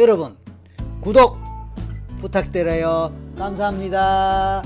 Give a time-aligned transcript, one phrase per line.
[0.00, 0.34] 여러분
[1.02, 1.36] 구독
[2.22, 3.14] 부탁드려요.
[3.36, 4.62] 감사합니다.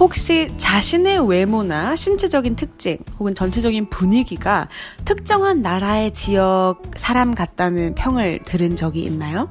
[0.00, 4.68] 혹시 자신의 외모나 신체적인 특징 혹은 전체적인 분위기가
[5.04, 9.50] 특정한 나라의 지역 사람 같다는 평을 들은 적이 있나요?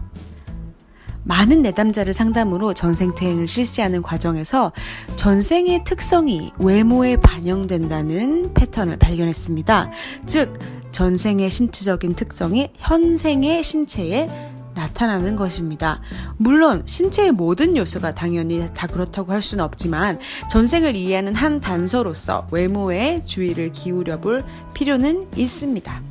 [1.23, 4.71] 많은 내담자를 상담으로 전생퇴행을 실시하는 과정에서
[5.17, 9.91] 전생의 특성이 외모에 반영된다는 패턴을 발견했습니다.
[10.25, 10.57] 즉,
[10.91, 14.29] 전생의 신체적인 특성이 현생의 신체에
[14.73, 16.01] 나타나는 것입니다.
[16.37, 23.21] 물론 신체의 모든 요소가 당연히 다 그렇다고 할 수는 없지만 전생을 이해하는 한 단서로서 외모에
[23.25, 26.01] 주의를 기울여 볼 필요는 있습니다.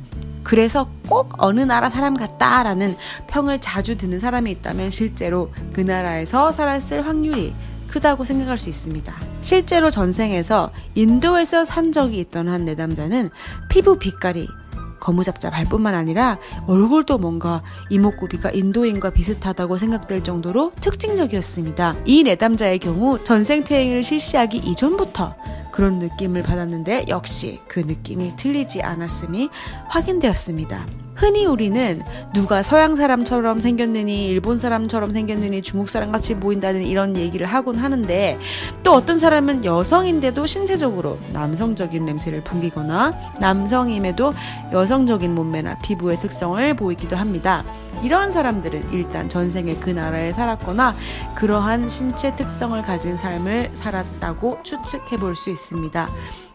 [0.43, 2.95] 그래서 꼭 어느 나라 사람 같다라는
[3.27, 7.53] 평을 자주 듣는 사람이 있다면 실제로 그 나라에서 살았을 확률이
[7.89, 9.13] 크다고 생각할 수 있습니다.
[9.41, 13.29] 실제로 전생에서 인도에서 산 적이 있던 한 내담자는
[13.69, 14.47] 피부 빛깔이
[15.01, 21.95] 거무잡잡할 뿐만 아니라 얼굴도 뭔가 이목구비가 인도인과 비슷하다고 생각될 정도로 특징적이었습니다.
[22.05, 25.35] 이 내담자의 경우 전생퇴행을 실시하기 이전부터
[25.71, 29.49] 그런 느낌을 받았는데 역시 그 느낌이 틀리지 않았음이
[29.87, 30.85] 확인되었습니다.
[31.21, 32.01] 흔히 우리는
[32.33, 38.39] 누가 서양 사람처럼 생겼느니 일본 사람처럼 생겼느니 중국 사람 같이 보인다는 이런 얘기를 하곤 하는데
[38.81, 44.33] 또 어떤 사람은 여성인데도 신체적으로 남성적인 냄새를 풍기거나 남성임에도
[44.73, 47.63] 여성적인 몸매나 피부의 특성을 보이기도 합니다.
[48.01, 50.95] 이런 사람들은 일단 전생에 그 나라에 살았거나
[51.35, 56.09] 그러한 신체 특성을 가진 삶을 살았다고 추측해 볼 수 있습니다.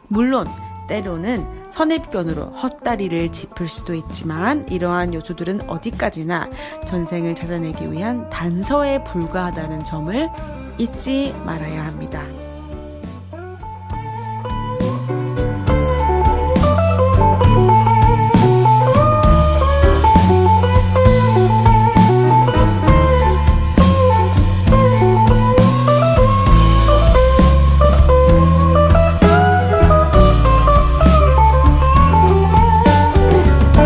[0.09, 0.49] 물론
[0.89, 6.49] 때로는 선입견으로 헛다리를 짚을 수도 있지만 이러한 요소들은 어디까지나
[6.87, 10.29] 전생을 찾아내기 위한 단서에 불과하다는 점을
[10.79, 12.46] 잊지 말아야 합니다.